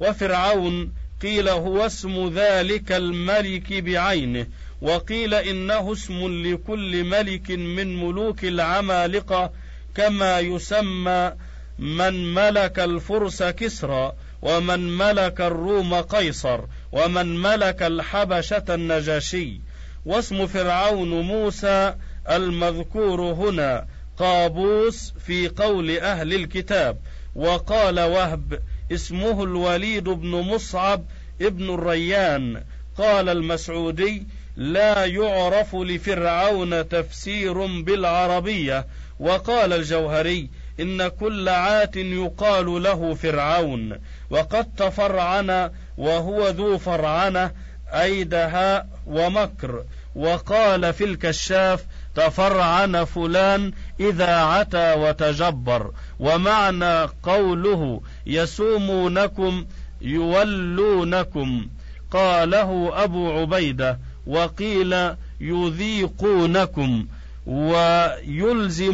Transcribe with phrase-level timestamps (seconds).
[0.00, 4.46] وفرعون قيل هو اسم ذلك الملك بعينه
[4.82, 9.52] وقيل إنه اسم لكل ملك من ملوك العمالقة
[9.94, 11.32] كما يسمى
[11.78, 14.12] من ملك الفرس كسرى
[14.42, 16.60] ومن ملك الروم قيصر
[16.92, 19.60] ومن ملك الحبشة النجاشي.
[20.06, 21.94] واسم فرعون موسى
[22.30, 23.86] المذكور هنا
[24.18, 26.98] قابوس في قول أهل الكتاب
[27.34, 28.60] وقال وهب
[28.92, 31.04] اسمه الوليد بن مصعب
[31.42, 32.62] ابن الريان.
[32.98, 34.26] قال المسعودي
[34.56, 38.86] لا يعرف لفرعون تفسير بالعربية.
[39.20, 40.48] وقال الجوهري
[40.80, 43.98] إن كل عات يقال له فرعون.
[44.30, 47.52] وقد تفرعن وهو ذو فرعنة
[47.92, 49.84] اي دهاء ومكر.
[50.14, 55.90] وقال في الكشاف تفرعن فلان إذا عتى وتجبر.
[56.20, 59.66] ومعنى قوله يسومونكم
[60.00, 61.66] يولونكم.
[62.10, 67.06] قاله أبو عبيدة وقيل يذيقونكم
[67.46, 68.90] ويلزمونكم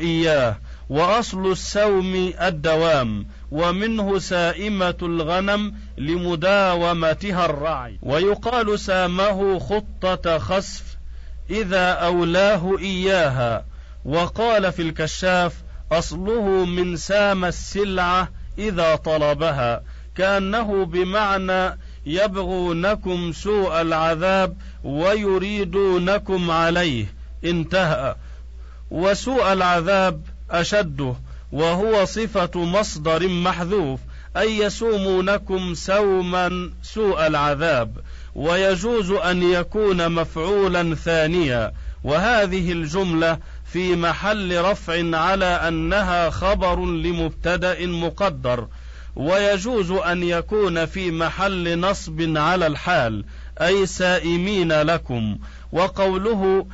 [0.00, 0.56] إياه.
[0.88, 7.98] وأصل السوم الدوام ومنه سائمة الغنم لمداومتها الرعي.
[8.02, 10.84] ويقال سامه خطة خسف
[11.50, 13.64] إذا أولاه إياها.
[14.04, 15.54] وقال في الكشاف
[15.92, 18.28] أصله من سام السلعة
[18.58, 19.82] إذا طلبها
[20.16, 27.06] كأنه بمعنى يبغونكم سوء العذاب ويريدونكم عليه.
[27.44, 28.16] انتهى.
[28.90, 31.14] وسوء العذاب اشده
[31.52, 34.00] وهو صفة مصدر محذوف
[34.36, 37.96] أي يسومونكم سوما سوء العذاب
[38.34, 41.72] ويجوز أن يكون مفعولا ثانيا.
[42.04, 43.38] وهذه الجملة
[43.72, 48.68] في محل رفع على أنها خبر لمبتدأ مقدر
[49.16, 53.24] ويجوز أن يكون في محل نصب على الحال
[53.60, 55.38] أي سائمين لكم.
[55.72, 56.66] وقوله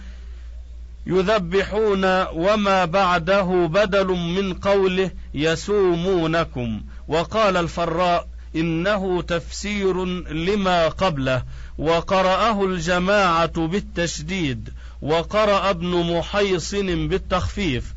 [1.07, 6.83] يذبحون وما بعده بدل من قوله يسومونكم.
[7.09, 11.43] وقال الفراء إنه تفسير لما قبله
[11.79, 14.71] وقرأه الجماعة بالتشديد.
[15.05, 17.95] وقرأ ابن محيصن بالتخفيف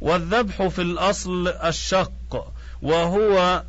[0.00, 3.62] والذبح في الأصل الشق وهو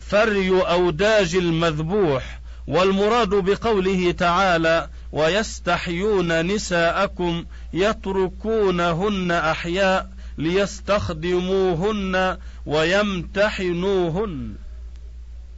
[0.00, 14.54] فري أوداج المذبوح والمراد بقوله تعالى ويستحيون نساءكم يتركونهن أحياء ليستخدموهن ويمتحنوهن.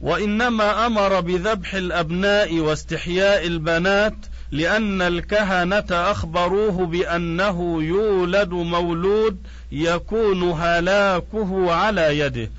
[0.01, 4.15] وإنما أمر بذبح الأبناء واستحياء البنات
[4.51, 9.37] لأن الكهنة أخبروه بأنه يولد مولود
[9.71, 12.49] يكون هلاكه على يده.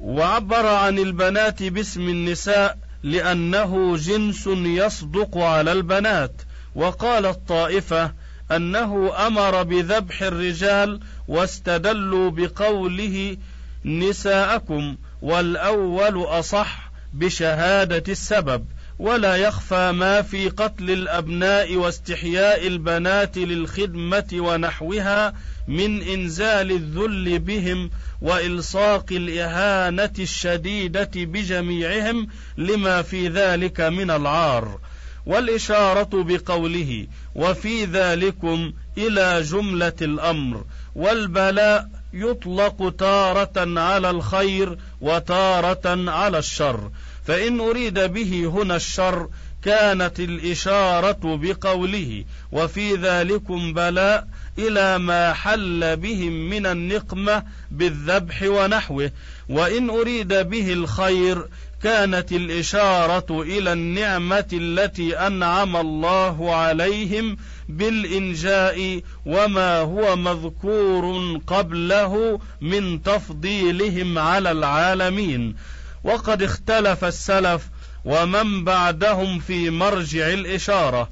[0.00, 6.32] وعبر عن البنات باسم النساء لأنه جنس يصدق على البنات.
[6.74, 8.12] وقال الطائفة
[8.50, 13.36] أنه أمر بذبح الرجال واستدلوا بقوله
[13.84, 18.64] نساءكم والأول أصح بشهادة السبب.
[18.98, 25.34] ولا يخفى ما في قتل الأبناء واستحياء البنات للخدمة ونحوها
[25.68, 27.90] من إنزال الذل بهم
[28.22, 34.78] وإلصاق الإهانة الشديدة بجميعهم لما في ذلك من العار.
[35.26, 40.64] والإشارة بقوله وفي ذلكم إلى جملة الأمر
[40.94, 46.90] والبلاء يطلق تارة على الخير وتارة على الشر.
[47.28, 49.28] فإن أريد به هنا الشر
[49.62, 54.28] كانت الإشارة بقوله وفي ذلكم بلاء
[54.58, 59.10] إلى ما حل بهم من النقمة بالذبح ونحوه.
[59.48, 61.46] وإن أريد به الخير
[61.82, 67.36] كانت الإشارة إلى النعمة التي أنعم الله عليهم
[67.68, 75.54] بالإنجاء وما هو مذكور قبله من تفضيلهم على العالمين.
[76.04, 77.68] وقد اختلف السلف
[78.04, 81.08] ومن بعدهم في مرجع الإشارة.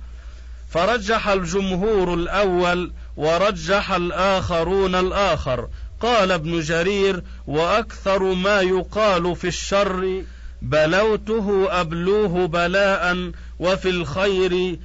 [0.70, 5.68] فرجح الجمهور الأول ورجح الآخرون الآخر.
[6.00, 10.24] قال ابن جرير وأكثر ما يقال في الشر
[10.62, 14.78] بلوته أبلوه بلاء وفي الخير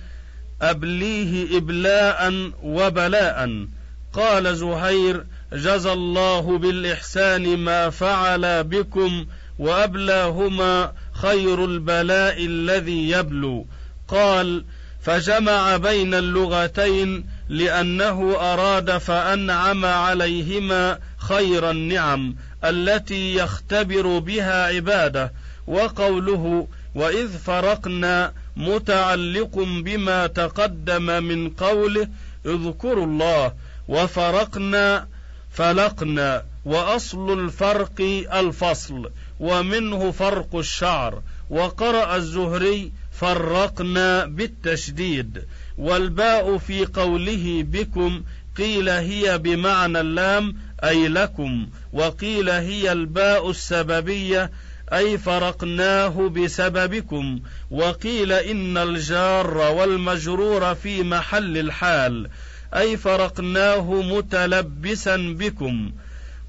[0.61, 3.67] أبليه ابلاء وبلاء.
[4.13, 9.25] قال زهير جزى الله بالإحسان ما فعل بكم
[9.61, 13.65] وأبلاهما خير البلاء الذي يبلو.
[14.07, 14.65] قال
[15.01, 25.33] فجمع بين اللغتين لأنه أراد فأنعم عليهما خير النعم التي يختبر بها عباده.
[25.67, 32.07] وقوله وإذ فرقنا متعلق بما تقدم من قوله
[32.45, 33.53] اذكروا الله.
[33.87, 35.07] وفرقنا
[35.51, 38.01] فلقنا وأصل الفرق
[38.33, 39.11] الفصل.
[39.41, 41.21] ومنه فرق الشعر.
[41.49, 45.43] وقرأ الزهري فرقنا بالتشديد.
[45.77, 48.23] والباء في قوله بكم
[48.57, 51.67] قيل هي بمعنى اللام أي لكم.
[51.93, 54.51] وقيل هي الباء السببية
[54.93, 57.39] أي فرقناه بسببكم.
[57.71, 62.29] وقيل إن الجار والمجرور في محل الحال
[62.75, 65.91] أي فرقناه متلبسا بكم.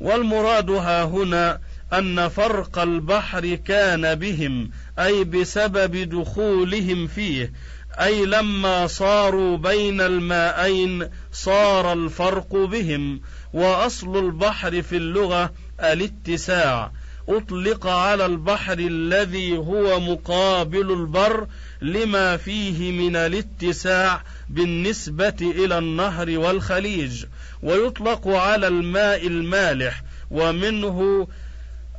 [0.01, 1.59] والمراد ها هنا
[1.93, 7.53] أن فرق البحر كان بهم أي بسبب دخولهم فيه
[8.01, 13.21] أي لما صاروا بين الماءين صار الفرق بهم.
[13.53, 16.93] وأصل البحر في اللغة الاتساع.
[17.29, 21.47] أطلق على البحر الذي هو مقابل البر
[21.83, 27.25] لما فيه من الاتساع بالنسبة إلى النهر والخليج.
[27.63, 31.29] ويطلق على الماء المالح ومنه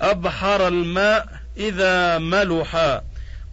[0.03, 1.27] أبحر الماء
[1.57, 3.01] إذا ملح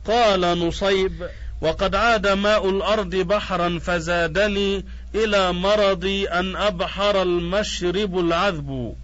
[0.04, 1.28] قال نصيب
[1.60, 8.94] وقد عاد ماء الأرض بحرا فزادني إلى مرضي أن أبحر المشرب العذب.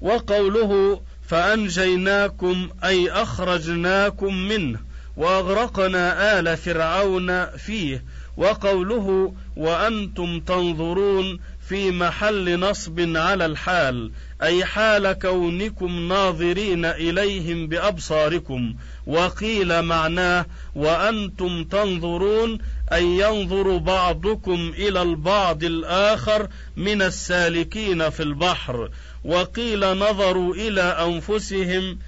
[0.00, 4.78] وقوله فأنجيناكم أي أخرجناكم منه
[5.16, 8.04] وأغرقنا آل فرعون فيه.
[8.36, 14.10] وقوله وأنتم تنظرون في محل نصب على الحال
[14.42, 18.74] أي حال كونكم ناظرين إليهم بأبصاركم
[19.06, 22.58] وقيل معناه وأنتم تنظرون
[22.92, 28.90] أي ينظر بعضكم إلى البعض الآخر من السالكين في البحر
[29.24, 31.98] وقيل نظروا إلى أنفسهم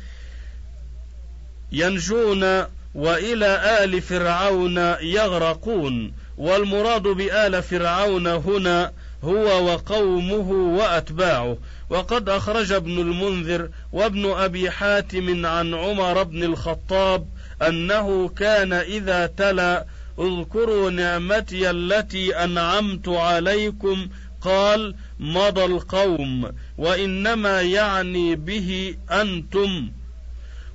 [1.72, 2.64] ينجون
[2.94, 8.92] وإلى آل فرعون يغرقون والمراد بآل فرعون هنا
[9.24, 11.56] هو وقومه وأتباعه.
[11.90, 17.28] وقد أخرج ابن المنذر وابن أبي حاتم عن عمر بن الخطاب
[17.68, 19.86] أنه كان إذا تلا
[20.18, 24.08] اذكروا نعمتي التي أنعمت عليكم
[24.40, 29.90] قال مضى القوم وإنما يعني به أنتم.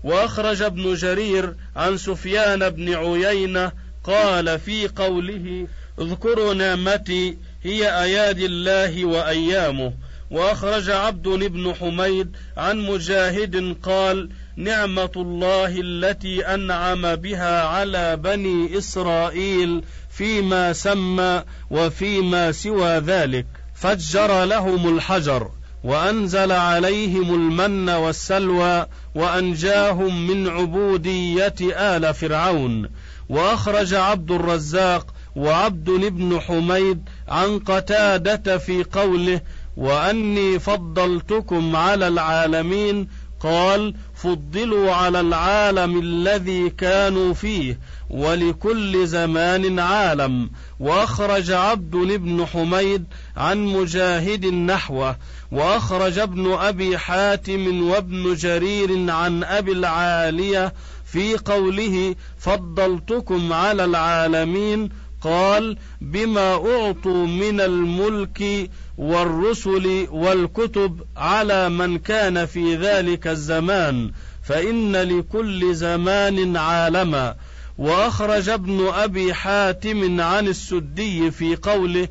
[0.04, 3.72] وأخرج ابن جرير عن سفيان بن عيينة
[4.04, 5.68] قال في قوله
[6.00, 9.94] اذكروا نعمتي هي أيادي الله وأيامه.
[10.32, 19.84] وأخرج عبد بن حميد عن مجاهد قال نعمة الله التي أنعم بها على بني إسرائيل
[20.10, 23.46] فيما سمى وفيما سوى ذلك.
[23.76, 25.52] فجر لهم الحجر
[25.84, 32.90] وأنزل عليهم المن والسلوى وأنجاهم من عبودية آل فرعون.
[33.30, 39.42] وأخرج عبد الرزاق وعبد بن حميد عن قتادة في قوله
[39.78, 43.08] وأني فضلتكم على العالمين
[43.40, 50.50] قال فضلوا على العالم الذي كانوا فيه ولكل زمان عالم.
[50.80, 53.06] وأخرج عبد بن حميد
[53.38, 55.16] عن مجاهد نحوه.
[55.52, 60.74] وأخرج ابن أبي حاتم وابن جرير عن أبي العالية
[61.06, 64.90] في قوله فضلتكم على العالمين
[65.24, 74.12] قال بما أعطوا من الملك والرسل والكتب على من كان في ذلك الزمان
[74.44, 77.36] فإن لكل زمان عالما.
[77.78, 82.08] وأخرج ابن أبي حاتم عن السدي في قوله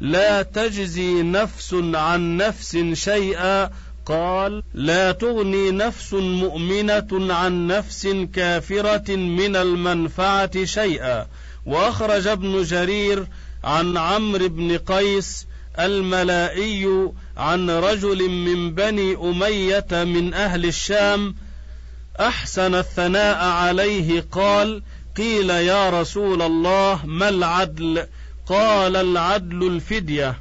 [0.00, 3.70] لا تجزي نفس عن نفس شيئا.
[4.06, 11.26] قال لا تغني نفس مؤمنة عن نفس كافرة من المنفعة شيئا.
[11.66, 13.26] وأخرج ابن جرير
[13.64, 15.46] عن عمرو بن قيس
[15.78, 21.34] الملائي عن رجل من بني أمية من أهل الشام
[22.20, 24.82] أحسن الثناء عليه قال
[25.16, 28.06] قيل يا رسول الله ما العدل؟
[28.46, 30.38] قال العدل الفدية.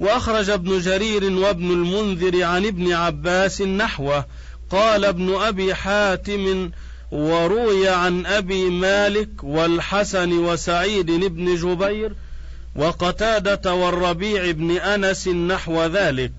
[0.00, 4.24] وأخرج ابن جرير وابن المنذر عن ابن عباس نحوه.
[4.70, 6.70] قال ابن أبي حاتم
[7.12, 12.12] وروي عن أبي مالك والحسن وسعيد بن جبير
[12.76, 16.32] وقتادة والربيع بن أنس نحو ذلك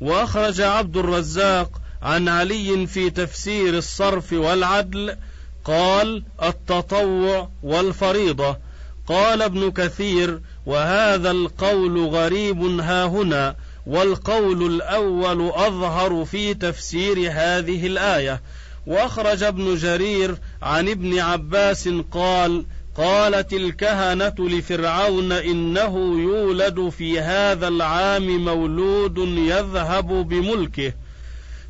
[0.00, 5.16] وأخرج عبد الرزاق عن علي في تفسير الصرف والعدل
[5.64, 8.56] قال التطوع والفريضة.
[9.06, 18.40] قال ابن كثير وهذا القول غريب ها هنا والقول الأول أظهر في تفسير هذه الآية.
[18.86, 22.64] وأخرج ابن جرير عن ابن عباس قال
[22.96, 30.92] قالت الكهنة لفرعون إنه يولد في هذا العام مولود يذهب بملكه.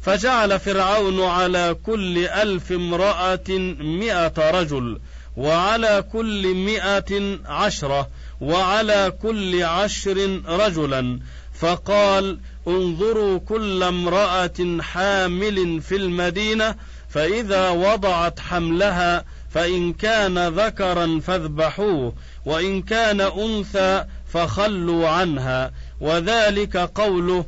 [0.02, 3.48] فجعل فرعون على كل ألف امرأة
[3.80, 5.00] مئة رجل
[5.36, 8.08] وعلى كل مئة عشرة
[8.40, 11.18] وعلى كل عشر رجلا.
[11.60, 12.38] فقال
[12.68, 16.74] انظروا كل امرأة حامل في المدينة
[17.10, 22.12] فإذا وضعت حملها فإن كان ذكرا فاذبحوه
[22.44, 25.72] وإن كان أنثى فخلوا عنها.
[26.00, 27.44] وذلك قوله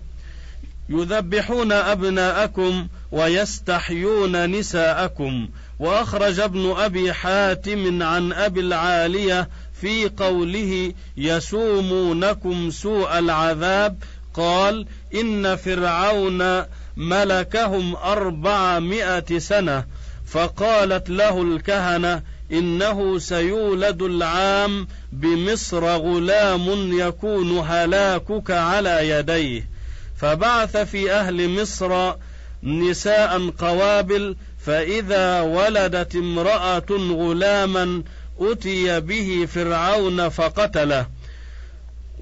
[0.89, 5.49] يذبحون أبناءكم ويستحيون نساءكم.
[5.79, 9.49] وأخرج ابن أبي حاتم عن أبي العالية
[9.81, 13.99] في قوله يسومونكم سوء العذاب.
[14.35, 16.65] قال إن فرعون
[16.97, 19.85] ملكهم أربعمائة سنة
[20.27, 22.23] فقالت له الكهنة
[22.53, 29.69] إنه سيولد العام بمصر غلام يكون هلاكك على يديه.
[30.17, 32.15] فبعث في أهل مصر
[32.63, 38.03] نساء قوابل فإذا ولدت امرأة غلاما
[38.41, 41.07] أتي به فرعون فقتله.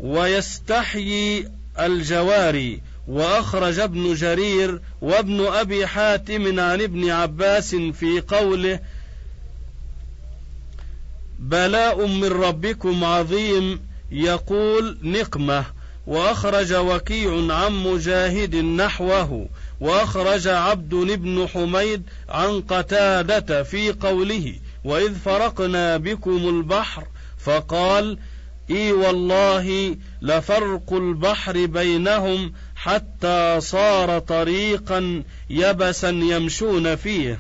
[0.00, 1.48] ويستحيي
[1.80, 2.80] الجواري.
[3.08, 8.80] وأخرج ابن جرير وابن أبي حاتم عن ابن عباس في قوله
[11.38, 13.80] بلاء من ربكم عظيم
[14.10, 15.64] يقول نقمة
[16.06, 19.48] وأخرج وكيع عن مجاهد نحوه
[19.80, 24.54] وأخرج عبد بن حميد عن قتادة في قوله
[24.84, 27.06] وإذ فرقنا بكم البحر
[27.38, 28.18] فقال
[28.70, 32.52] إي والله لفرق البحر بينهم
[32.82, 37.38] حتى صار طريقا يبسا يمشون فيه.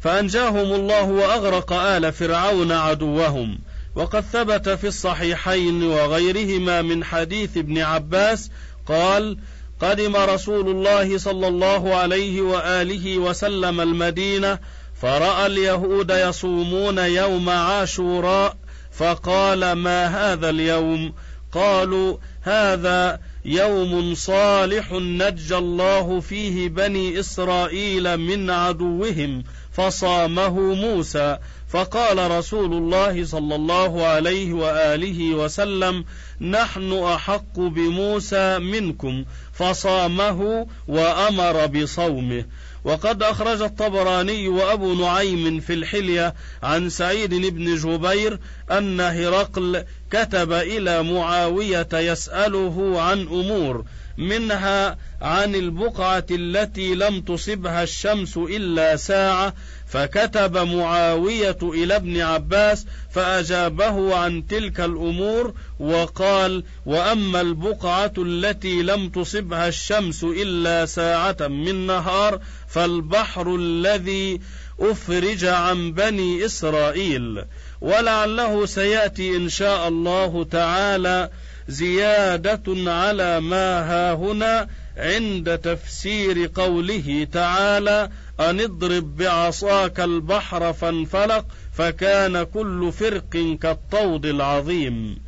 [0.00, 3.58] فأنجاهم الله وأغرق آل فرعون عدوهم.
[3.94, 8.50] وقد ثبت في الصحيحين وغيرهما من حديث ابن عباس
[8.88, 9.38] قال
[9.80, 14.58] قدم رسول الله صلى الله عليه وآله وسلم المدينة
[15.02, 18.56] فرأى اليهود يصومون يوم عاشوراء
[18.92, 21.14] فقال ما هذا اليوم؟
[21.52, 31.38] قالوا هذا يوم صالح نجى الله فيه بني إسرائيل من عدوهم فصامه موسى.
[31.68, 36.04] فقال رسول الله صلى الله عليه وآله وسلم
[36.40, 39.24] نحن أحق بموسى منكم.
[39.52, 42.44] فصامه وأمر بصومه.
[42.86, 48.38] وقد أخرج الطبراني وأبو نعيم في الحلية عن سعيد بن جبير
[48.70, 53.84] أن هرقل كتب إلى معاوية يسأله عن أمور
[54.18, 59.54] منها عن البقعة التي لم تصبها الشمس إلا ساعة
[59.86, 69.68] فكتب معاوية إلى ابن عباس فأجابه عن تلك الأمور وقال: وأما البقعة التي لم تصبها
[69.68, 74.40] الشمس إلا ساعة من نهار فالبحر الذي
[74.80, 77.44] أفرج عن بني إسرائيل.
[77.80, 81.30] ولعله سيأتي إن شاء الله تعالى
[81.68, 91.44] زيادة على ما ها هنا عند تفسير قوله تعالى أن اضرب بعصاك البحر فانفلق
[91.74, 95.18] فكان كل فرق كالطود العظيم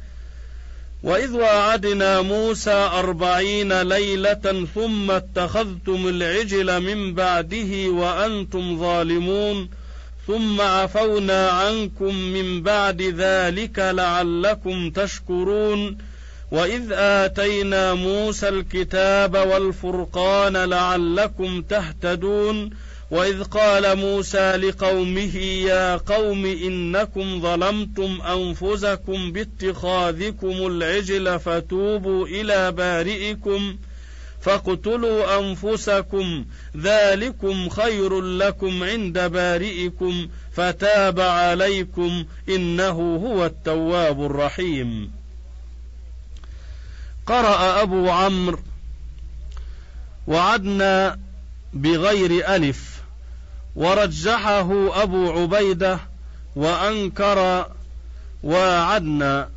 [1.02, 9.68] وإذ وعدنا موسى أربعين ليلة ثم اتخذتم العجل من بعده وأنتم ظالمون
[10.26, 15.98] ثم عفونا عنكم من بعد ذلك لعلكم تشكرون.
[16.50, 22.70] واذ اتينا موسى الكتاب والفرقان لعلكم تهتدون
[23.10, 33.76] واذ قال موسى لقومه يا قوم انكم ظلمتم انفسكم باتخاذكم العجل فتوبوا إلى بارئكم
[34.40, 36.44] فاقتلوا انفسكم
[36.76, 45.17] ذلكم خير لكم عند بارئكم فتاب عليكم انه هو التواب الرحيم
[47.28, 48.58] قرأ أبو عمرو
[50.26, 51.18] وعدنا
[51.72, 53.00] بغير ألف
[53.76, 55.98] ورجحه أبو عبيدة
[56.56, 57.66] وأنكر
[58.42, 59.48] واعدنا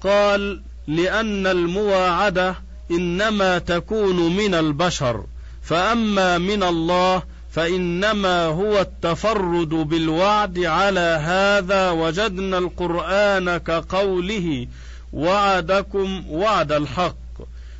[0.00, 2.54] قال لأن المواعدة
[2.90, 5.24] إنما تكون من البشر
[5.62, 7.22] فأما من الله
[7.52, 14.66] فإنما هو التفرد بالوعد على هذا وجدنا القرآن كقوله
[15.12, 17.16] وعدكم وعد الحق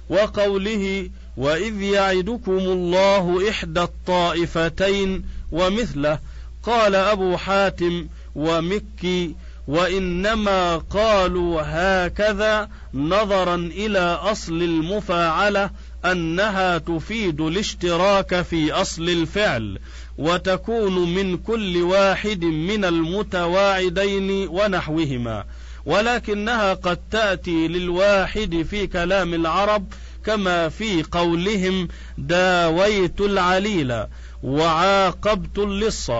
[0.08, 6.18] وقوله وإذ يعدكم الله إحدى الطائفتين ومثله
[6.62, 9.34] قال أبو حاتم ومكي
[9.68, 15.70] وإنما قالوا هكذا نظرا إلى أصل المفاعلة
[16.04, 19.78] أنها تفيد الاشتراك في أصل الفعل
[20.18, 25.44] وتكون من كل واحد من المتواعدين ونحوهما
[25.86, 29.92] ولكنها قد تأتي للواحد في كلام العرب
[30.24, 34.04] كما في قولهم داويت العليل
[34.42, 36.10] وعاقبت اللص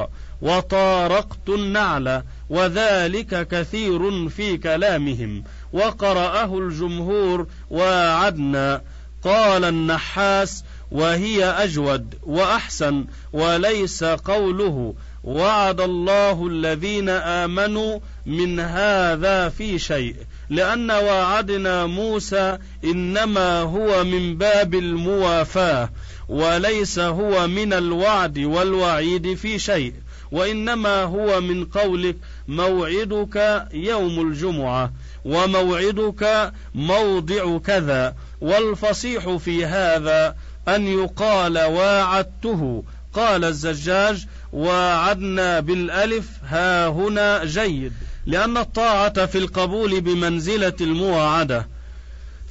[0.42, 8.82] وطارقت النعل وذلك كثير في كلامهم وقرأه الجمهور واعدنا
[9.22, 20.14] قال النحاس وهي أجود وأحسن وليس قوله وعد الله الذين آمنوا من هذا في شيء.
[20.50, 25.90] لأن وعدنا موسى إنما هو من باب الموافاة
[26.28, 29.92] وليس هو من الوعد والوعيد في شيء.
[30.32, 32.16] وإنما هو من قولك
[32.48, 34.92] موعدك يوم الجمعة
[35.24, 38.14] وموعدك موضع كذا.
[38.40, 40.36] والفصيح في هذا
[40.68, 42.84] أن يقال واعدته.
[43.14, 47.92] قال الزجاج واعدنا بالألف ها هنا جيد.
[48.26, 51.68] لأن الطاعة في القبول بمنزلة المواعدة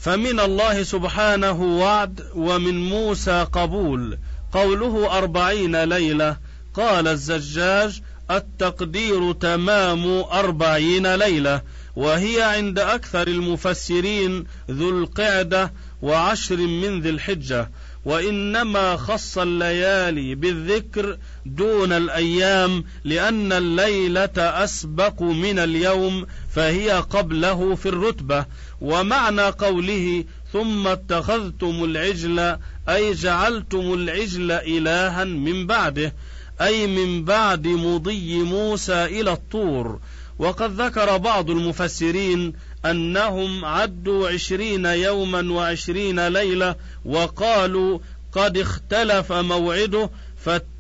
[0.02, 4.18] فمن الله سبحانه وعد ومن موسى قبول.
[4.52, 6.38] قوله أربعين ليلة.
[6.74, 8.02] قال الزجاج
[8.32, 11.62] التقدير تمام أربعين ليلة.
[11.96, 17.70] وهي عند أكثر المفسرين ذو القعدة وعشر من ذي الحجة.
[18.06, 21.18] وإنما خص الليالي بالذكر
[21.56, 26.26] دون الأيام لأن الليلة أسبق من اليوم
[26.56, 28.46] فهي قبله في الرتبة.
[28.82, 32.58] ومعنى قوله ثم اتخذتم العجل
[32.90, 36.14] أي جعلتم العجل إلها من بعده
[36.62, 40.00] أي من بعد مضي موسى إلى الطور.
[40.40, 42.54] وقد ذكر بعض المفسرين
[42.86, 48.00] أنهم عدوا عشرين يوما وعشرين ليلة وقالوا
[48.32, 50.10] قد اختلف موعده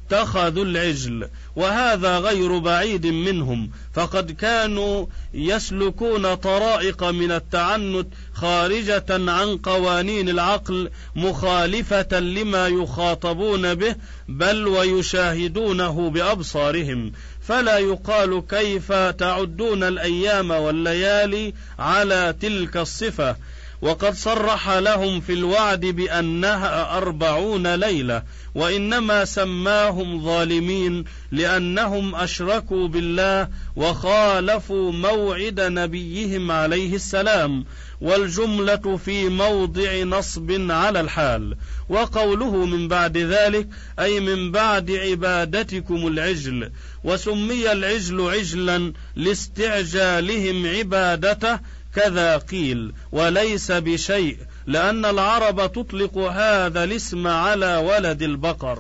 [0.10, 10.30] فاتخذوا العجل وهذا غير بعيد منهم فقد كانوا يسلكون طرائق من التعنت خارجة عن قوانين
[10.30, 13.95] العقل مخالفة لما يخاطبون به
[14.28, 17.12] بل ويشاهدونه بأبصارهم.
[17.41, 23.36] فلا يقال كيف تعدون الأيام والليالي على تلك الصفة.
[23.82, 28.24] وقد صرح لهم في الوعد بأنها أربعون ليلة
[28.56, 37.65] وإنما سماهم ظالمين لأنهم أشركوا بالله وخالفوا موعد نبيهم عليه السلام
[38.02, 41.58] والجملة في موضع نصب على الحال.
[41.89, 43.68] وقوله من بعد ذلك
[44.00, 46.72] أي من بعد عبادتكم العجل
[47.04, 51.60] وسمي العجل عجلا لاستعجالهم عبادته
[51.95, 58.80] كذا قيل وليس بشيء لأن العرب تطلق هذا الاسم على ولد البقر.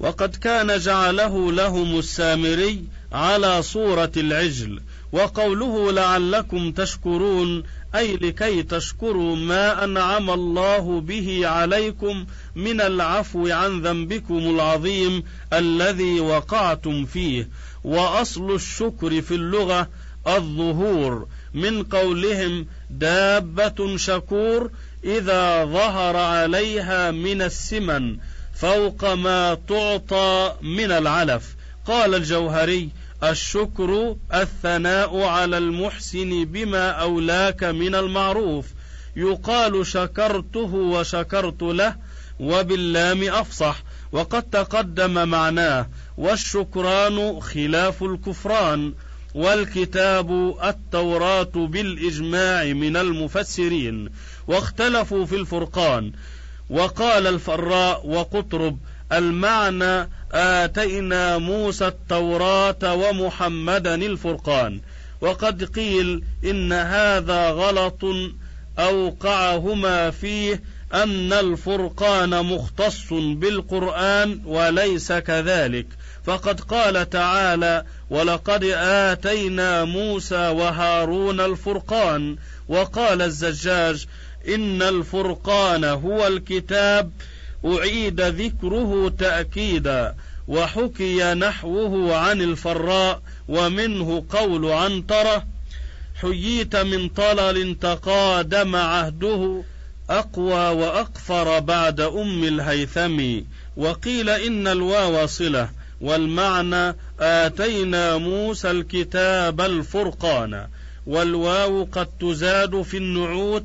[0.00, 4.80] وقد كان جعله لهم السامري على صورة العجل.
[5.12, 7.62] وقوله لعلكم تشكرون
[7.94, 17.04] أي لكي تشكروا ما أنعم الله به عليكم من العفو عن ذنبكم العظيم الذي وقعتم
[17.04, 17.48] فيه.
[17.84, 19.88] وأصل الشكر في اللغة
[20.26, 21.26] الظهور.
[21.54, 24.70] من قولهم دابة شكور
[25.04, 28.16] إذا ظهر عليها من السمن
[28.54, 31.56] فوق ما تعطى من العلف.
[31.86, 32.90] قال الجوهري
[33.22, 38.66] الشكر الثناء على المحسن بما أولاك من المعروف.
[39.16, 41.96] يقال شكرته وشكرت له
[42.40, 43.82] وباللام أفصح.
[44.12, 45.86] وقد تقدم معناه
[46.18, 48.94] والشكران خلاف الكفران.
[49.34, 54.08] والكتاب التوراة بالإجماع من المفسرين
[54.46, 56.12] واختلفوا في الفرقان.
[56.70, 58.78] وقال الفراء وقطرب
[59.12, 64.80] المعنى آتينا موسى التوراة ومحمدا الفرقان.
[65.20, 68.04] وقد قيل إن هذا غلط
[68.78, 70.62] أوقعهما فيه
[70.94, 75.86] أن الفرقان مختص بالقرآن وليس كذلك.
[76.24, 82.36] فقد قال تعالى ولقد آتينا موسى وهارون الفرقان
[82.68, 84.06] وقال الزجاج
[84.48, 87.10] إن الفرقان هو الكتاب
[87.64, 90.14] أعيد ذكره تأكيدا
[90.48, 95.46] وحكي نحوه عن الفراء ومنه قول عنترة
[96.20, 99.64] حييت من طلل تقادم عهده
[100.10, 103.40] أقوى وأقفر بعد أم الهيثم
[103.76, 105.68] وقيل إن الواو صلة
[106.02, 110.66] والمعنى آتينا موسى الكتاب الفرقان
[111.06, 113.64] والواو قد تزاد في النعوت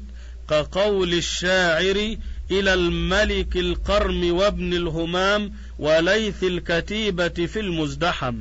[0.50, 2.16] كقول الشاعر
[2.52, 8.36] إلى الملك القرم وابن الهمام وليث الكتيبة في المزدحم.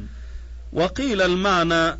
[0.72, 1.98] وقيل المعنى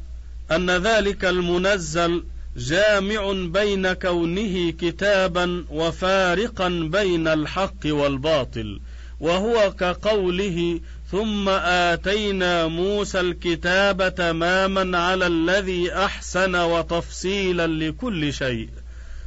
[0.50, 2.24] أن ذلك المنزل
[2.56, 8.80] جامع بين كونه كتابا وفارقا بين الحق والباطل
[9.20, 10.80] وهو كقوله
[11.11, 18.69] ثم آتينا موسى الكتاب تماما على الذي أحسن وتفصيلا لكل شيء.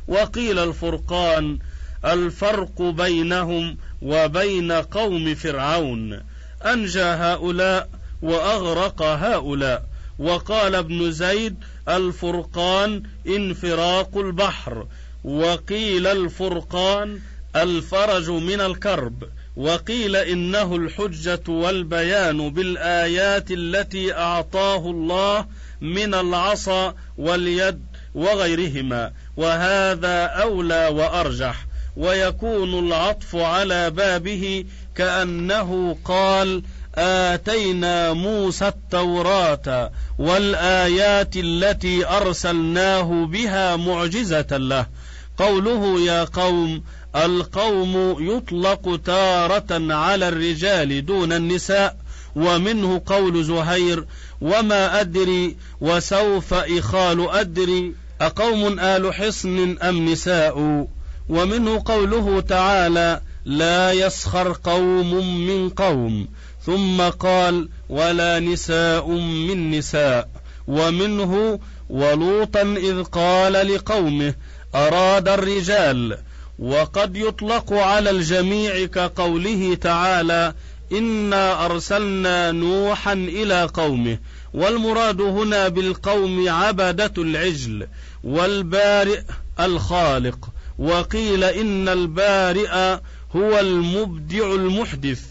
[0.07, 1.59] وقيل الفرقان
[2.05, 6.19] الفرق بينهم وبين قوم فرعون.
[6.65, 7.89] أنجى هؤلاء
[8.21, 9.85] وأغرق هؤلاء.
[10.19, 11.55] وقال ابن زيد
[11.89, 14.87] الفرقان انفراق البحر.
[15.23, 17.19] وقيل الفرقان
[17.55, 19.23] الفرج من الكرب.
[19.55, 25.45] وقيل إنه الحجة والبيان بالآيات التي أعطاه الله
[25.81, 27.81] من العصا واليد
[28.15, 31.65] وغيرهما وهذا أولى وأرجح.
[31.97, 36.63] ويكون العطف على بابه كأنه قال
[36.95, 44.85] آتينا موسى التوراة والآيات التي أرسلناه بها معجزة له.
[45.37, 46.83] قوله يا قوم
[47.15, 51.97] القوم يطلق تارة على الرجال دون النساء
[52.35, 54.05] ومنه قول زهير
[54.41, 60.87] وما أدري وسوف إخال أدري أقوم آل حصن أم نساء؟
[61.29, 65.13] ومنه قوله تعالى لا يسخر قوم
[65.47, 66.27] من قوم
[66.65, 69.09] ثم قال ولا نساء
[69.47, 70.29] من نساء
[70.67, 74.33] ومنه ولوطا إذ قال لقومه
[74.75, 76.17] أراد الرجال
[76.59, 80.53] وقد يطلق على الجميع كقوله تعالى
[80.91, 84.17] إنا أرسلنا نوحا إلى قومه
[84.53, 87.87] والمراد هنا بالقوم عبدة العجل
[88.23, 89.21] والبارئ
[89.59, 92.99] الخالق وقيل إن البارئ
[93.35, 95.21] هو المبدع المحدث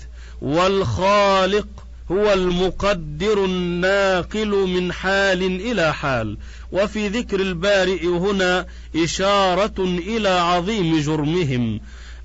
[0.42, 1.66] والخالق
[2.10, 6.38] هو المقدر الناقل من حال إلى حال.
[6.72, 8.66] وفي ذكر البارئ هنا
[8.96, 11.80] إشارة إلى عظيم جرمهم.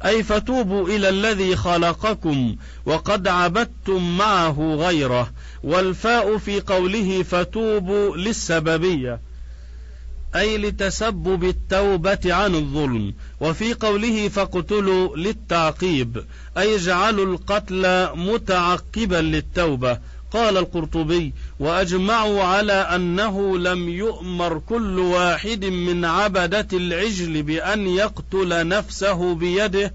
[0.06, 5.32] أي فتوبوا إلى الذي خلقكم وقد عبدتم معه غيره.
[5.64, 9.33] والفاء في قوله فتوبوا للسببية.
[10.36, 13.14] أي لتسبب التوبة عن الظلم.
[13.40, 16.26] وفي قوله فاقتلوا للتعقيب
[16.58, 20.00] أي اجعلوا القتل متعقبا للتوبة.
[20.32, 29.36] قال القرطبي وأجمعوا على أنه لم يؤمر كل واحد من عبدة العجل بأن يقتل نفسه
[29.36, 29.94] بيده.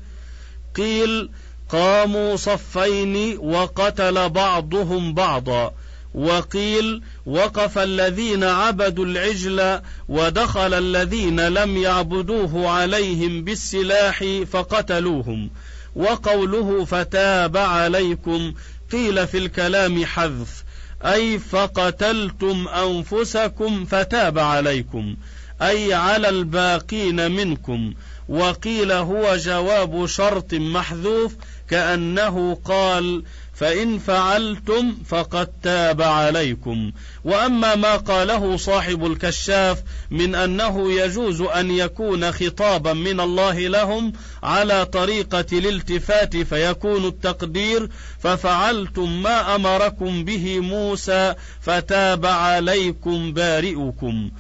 [0.76, 1.30] قيل
[1.68, 5.74] قاموا صفين وقتل بعضهم بعضا.
[6.14, 15.50] وقيل وقف الذين عبدوا العجل ودخل الذين لم يعبدوه عليهم بالسلاح فقتلوهم.
[15.96, 18.54] وقوله فتاب عليكم
[18.92, 20.64] قيل في الكلام حذف
[21.04, 25.16] أي فقتلتم أنفسكم فتاب عليكم
[25.62, 27.94] أي على الباقين منكم.
[28.28, 31.34] وقيل هو جواب شرط محذوف
[31.70, 33.22] كأنه قال
[33.58, 36.92] فإن فعلتم فقد تاب عليكم.
[37.24, 44.86] وأما ما قاله صاحب الكشاف من أنه يجوز أن يكون خطابا من الله لهم على
[44.86, 54.30] طريقة الالتفات فيكون التقدير ففعلتم ما أمركم به موسى فتاب عليكم بارئكم.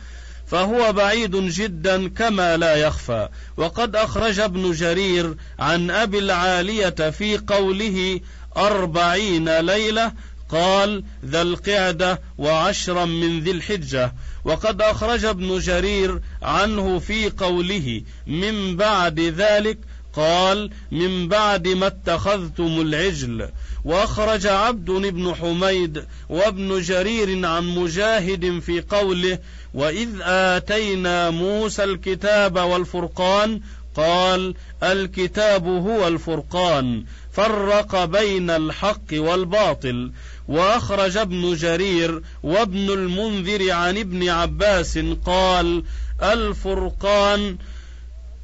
[0.46, 3.28] فهو بعيد جدا كما لا يخفى.
[3.56, 8.20] وقد أخرج ابن جرير عن أبي العالية في قوله
[8.56, 10.12] أربعين ليلة
[10.48, 14.12] قال ذا القعدة وعشرا من ذي الحجة.
[14.44, 19.78] وقد أخرج ابن جرير عنه في قوله من بعد ذلك
[20.12, 23.48] قال من بعد ما اتخذتم العجل.
[23.84, 29.38] وأخرج عبد بن حميد وابن جرير عن مجاهد في قوله
[29.74, 33.60] وإذ آتينا موسى الكتاب والفرقان
[33.96, 37.04] قال الكتاب هو الفرقان.
[37.38, 40.12] فرق بين الحق والباطل
[40.48, 45.84] وأخرج ابن جرير وابن المنذر عن ابن عباس قال
[46.22, 47.56] الفرقان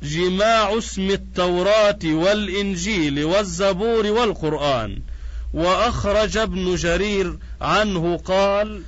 [0.02, 5.02] جماع اسم التوراة والإنجيل والزبور والقرآن.
[5.54, 8.82] وأخرج ابن جرير عنه قال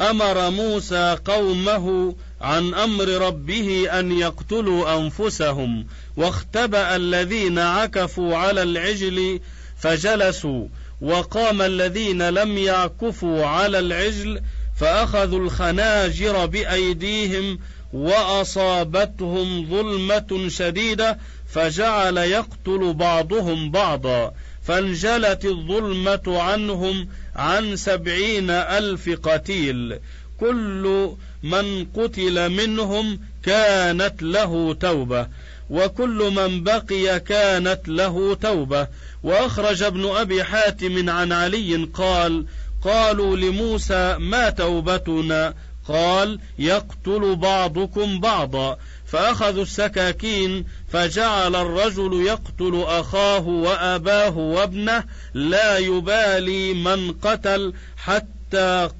[0.00, 9.40] أمر موسى قومه عن أمر ربه أن يقتلوا أنفسهم واختبأ الذين عكفوا على العجل
[9.78, 10.66] فجلسوا
[11.00, 14.40] وقام الذين لم يعكفوا على العجل
[14.80, 17.58] فأخذوا الخناجر بأيديهم
[17.92, 29.98] وأصابتهم ظلمة شديدة فجعل يقتل بعضهم بعضا فانجلت الظلمة عنهم عن سبعين ألف قتيل.
[30.42, 31.10] كل
[31.42, 35.26] من قتل منهم كانت له توبة
[35.70, 38.88] وكل من بقي كانت له توبة.
[39.22, 42.46] وأخرج ابن أبي حاتم عن علي قال
[42.84, 45.54] قالوا لموسى ما توبتنا؟
[45.88, 48.78] قال يقتل بعضكم بعضا.
[49.06, 58.41] فأخذوا السكاكين فجعل الرجل يقتل أخاه وأباه وابنه لا يبالي من قتل حتى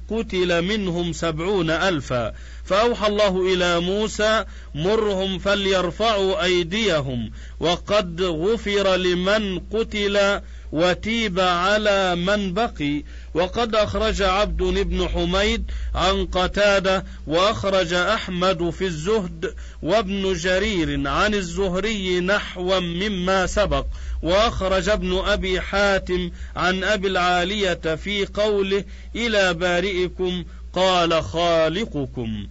[0.09, 2.33] قتل منهم سبعون ألفا.
[2.65, 7.31] فأوحى الله إلى موسى مرهم فليرفعوا أيديهم.
[7.59, 13.03] وقد غفر لمن قتل وتيب على من بقي.
[13.33, 22.19] وقد أخرج عبد بن حميد عن قتادة وأخرج أحمد في الزهد وابن جرير عن الزهري
[22.19, 23.85] نحوا مما سبق
[24.23, 28.83] وأخرج ابن أبي حاتم عن أبي العالية في قوله
[29.15, 30.43] إلى بارئكم
[30.73, 32.47] قال خالقكم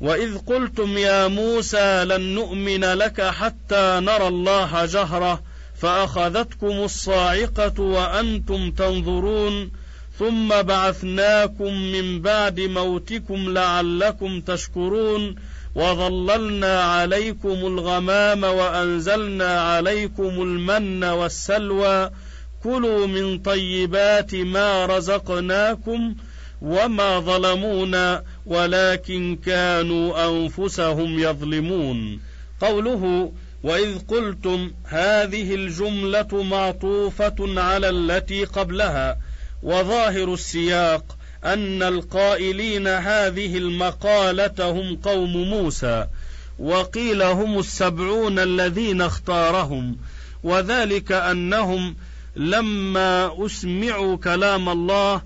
[0.00, 5.42] وإذ قلتم يا موسى لن نؤمن لك حتى نرى الله جهرة
[5.80, 9.70] فأخذتكم الصاعقة وأنتم تنظرون
[10.18, 15.34] ثم بعثناكم من بعد موتكم لعلكم تشكرون
[15.74, 22.10] وظللنا عليكم الغمام وأنزلنا عليكم المن والسلوى
[22.62, 26.14] كلوا من طيبات ما رزقناكم
[26.62, 32.20] وما ظلمونا ولكن كانوا أنفسهم يظلمون.
[32.60, 39.18] قوله واذ قلتم هذه الجمله معطوفه على التي قبلها
[39.62, 46.06] وظاهر السياق ان القائلين هذه المقاله هم قوم موسى
[46.58, 49.96] وقيل هم السبعون الذين اختارهم
[50.42, 51.96] وذلك انهم
[52.36, 55.22] لما اسمعوا كلام الله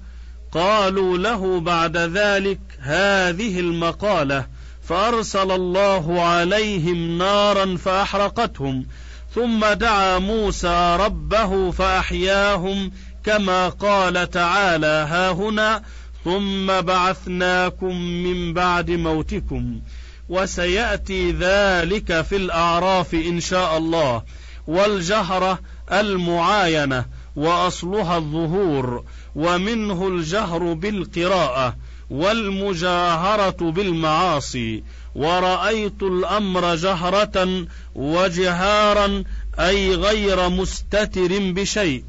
[0.53, 4.47] قالوا له بعد ذلك هذه المقاله
[4.89, 8.87] فأرسل الله عليهم نارا فأحرقتهم
[9.35, 12.93] ثم دعا موسى ربه فأحياهم
[13.25, 15.83] كما قال تعالى ها هنا
[16.25, 19.81] ثم بعثناكم من بعد موتكم
[20.29, 24.23] وسيأتي ذلك في الأعراف إن شاء الله
[24.67, 25.59] والجهره
[25.93, 27.05] المعاينة
[27.37, 31.77] وأصلها الظهور ومنه الجهر بالقراءة
[32.11, 34.83] والمجاهرة بالمعاصي
[35.15, 39.25] ورأيت الأمر جهرة وجهارا
[39.59, 42.05] أي غير مستتر بشيء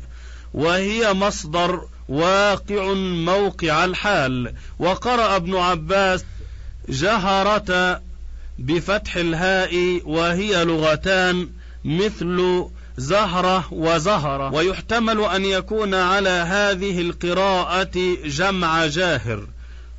[0.54, 2.94] وهي مصدر واقع
[3.26, 4.54] موقع الحال.
[4.80, 6.26] وقرأ ابن عباس
[6.90, 8.02] جهرة
[8.60, 11.50] بفتح الهاء وهي لغتان
[11.86, 12.66] مثل
[12.98, 14.54] زهرة وزهرة.
[14.54, 19.48] ويحتمل أن يكون على هذه القراءة جمع جاهر.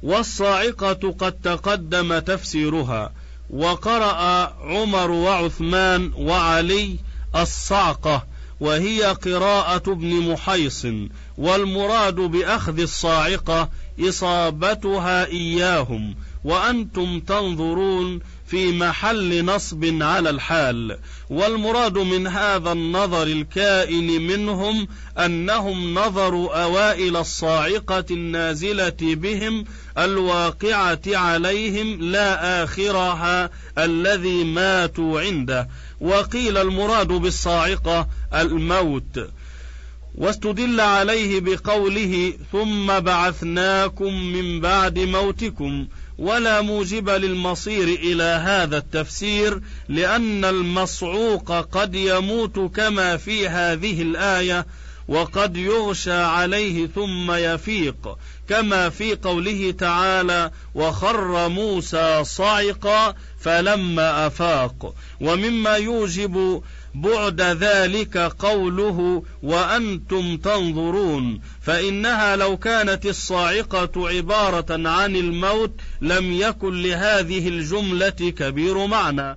[0.02, 3.12] والصاعقة قد تقدم تفسيرها
[3.50, 6.96] وقرأ عمر وعثمان وعلي
[7.36, 8.26] الصعقة
[8.60, 10.86] وهي قراءة ابن محيص
[11.38, 13.68] والمراد بأخذ الصاعقة
[14.00, 20.98] إصابتها إياهم وأنتم تنظرون في محل نصب على الحال
[21.30, 29.64] والمراد من هذا النظر الكائن منهم أنهم نظروا أوائل الصاعقة النازلة بهم
[29.98, 35.68] الواقعة عليهم لا آخرها الذي ماتوا عنده.
[36.00, 39.30] وقيل المراد بالصاعقة الموت.
[40.14, 45.86] واستدل عليه بقوله ثم بعثناكم من بعد موتكم
[46.18, 54.66] ولا موجب للمصير إلى هذا التفسير لأن المصعوق قد يموت كما في هذه الآية
[55.08, 65.76] وقد يغشى عليه ثم يفيق كما في قوله تعالى وخر موسى صعقا فلما أفاق ومما
[65.76, 66.62] يوجب
[66.96, 77.48] بعد ذلك قوله وأنتم تنظرون فإنها لو كانت الصاعقة عبارة عن الموت لم يكن لهذه
[77.48, 79.36] الجملة كبير معنى.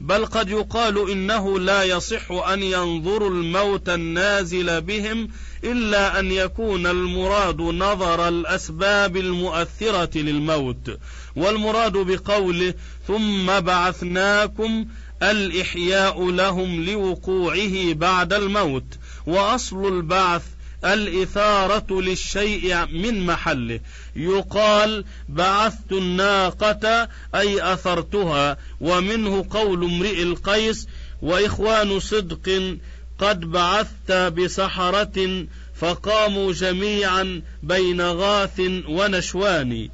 [0.00, 5.28] بل قد يقال إنه لا يصح أن ينظروا الموت النازل بهم
[5.64, 10.98] إلا أن يكون المراد نظر الأسباب المؤثرة للموت.
[11.36, 12.74] والمراد بقوله
[13.06, 14.86] ثم بعثناكم
[15.24, 18.84] الإحياء لهم لوقوعه بعد الموت
[19.26, 20.42] وأصل البعث
[20.84, 23.80] الإثارة للشيء من محله.
[24.16, 30.88] يقال بعثت الناقة أي أثرتها ومنه قول امرئ القيس
[31.22, 32.76] وإخوان صدق
[33.18, 39.88] قد بعثت بسحرة فقاموا جميعا بين غاث ونشوان.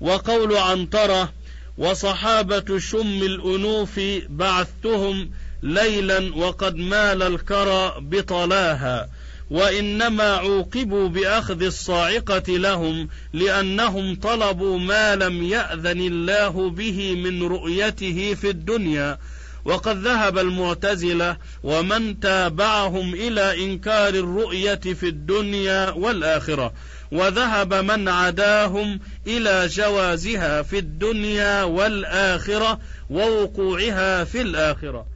[0.00, 1.32] وقول عنترة
[1.78, 5.30] وصحابة شم الأنوف بعثتهم
[5.62, 9.08] ليلا وقد مال الكرى بطلاها
[9.50, 18.50] وإنما عوقبوا بأخذ الصاعقة لهم لأنهم طلبوا ما لم يأذن الله به من رؤيته في
[18.50, 19.18] الدنيا.
[19.64, 26.72] وقد ذهب المعتزلة ومن تابعهم إلى إنكار الرؤية في الدنيا والآخرة.
[27.12, 35.06] وذهب من عداهم إلى جوازها في الدنيا والآخرة ووقوعها في الآخرة.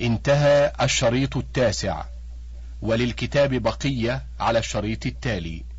[0.00, 2.04] انتهى الشريط التاسع.
[2.82, 5.73] وللكتاب بقية على الشريط التالي.